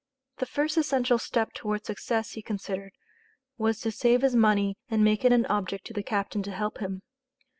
[0.37, 2.91] The first essential step towards success, he considered,
[3.59, 6.79] was to save his money and make it an object to the captain to help
[6.79, 7.03] him.